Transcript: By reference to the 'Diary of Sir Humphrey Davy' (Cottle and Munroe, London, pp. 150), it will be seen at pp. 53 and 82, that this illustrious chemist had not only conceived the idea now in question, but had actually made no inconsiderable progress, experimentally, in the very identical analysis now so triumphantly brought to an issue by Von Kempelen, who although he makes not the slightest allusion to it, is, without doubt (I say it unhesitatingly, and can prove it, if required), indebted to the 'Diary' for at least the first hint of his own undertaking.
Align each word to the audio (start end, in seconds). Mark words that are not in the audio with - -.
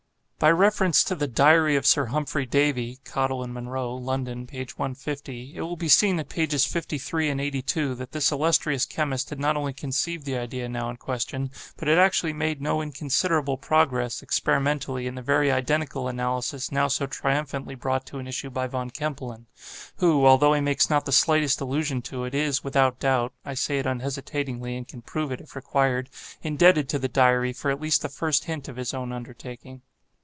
By 0.41 0.49
reference 0.49 1.03
to 1.03 1.13
the 1.13 1.27
'Diary 1.27 1.75
of 1.75 1.85
Sir 1.85 2.07
Humphrey 2.07 2.47
Davy' 2.47 2.97
(Cottle 3.05 3.43
and 3.43 3.53
Munroe, 3.53 3.93
London, 3.93 4.47
pp. 4.47 4.71
150), 4.71 5.53
it 5.55 5.61
will 5.61 5.75
be 5.75 5.87
seen 5.87 6.19
at 6.19 6.29
pp. 6.29 6.67
53 6.67 7.29
and 7.29 7.39
82, 7.39 7.93
that 7.93 8.11
this 8.11 8.31
illustrious 8.31 8.87
chemist 8.87 9.29
had 9.29 9.39
not 9.39 9.55
only 9.55 9.71
conceived 9.71 10.25
the 10.25 10.35
idea 10.39 10.67
now 10.67 10.89
in 10.89 10.97
question, 10.97 11.51
but 11.77 11.87
had 11.87 11.99
actually 11.99 12.33
made 12.33 12.59
no 12.59 12.81
inconsiderable 12.81 13.55
progress, 13.55 14.23
experimentally, 14.23 15.05
in 15.05 15.13
the 15.13 15.21
very 15.21 15.51
identical 15.51 16.07
analysis 16.07 16.71
now 16.71 16.87
so 16.87 17.05
triumphantly 17.05 17.75
brought 17.75 18.07
to 18.07 18.17
an 18.17 18.25
issue 18.27 18.49
by 18.49 18.65
Von 18.65 18.89
Kempelen, 18.89 19.45
who 19.97 20.25
although 20.25 20.53
he 20.53 20.59
makes 20.61 20.89
not 20.89 21.05
the 21.05 21.11
slightest 21.11 21.61
allusion 21.61 22.01
to 22.01 22.23
it, 22.23 22.33
is, 22.33 22.63
without 22.63 22.99
doubt 22.99 23.31
(I 23.45 23.53
say 23.53 23.77
it 23.77 23.85
unhesitatingly, 23.85 24.75
and 24.75 24.87
can 24.87 25.03
prove 25.03 25.31
it, 25.31 25.39
if 25.41 25.55
required), 25.55 26.09
indebted 26.41 26.89
to 26.89 26.97
the 26.97 27.07
'Diary' 27.07 27.53
for 27.53 27.69
at 27.69 27.79
least 27.79 28.01
the 28.01 28.09
first 28.09 28.45
hint 28.45 28.67
of 28.67 28.77
his 28.77 28.91
own 28.91 29.11
undertaking. 29.11 29.83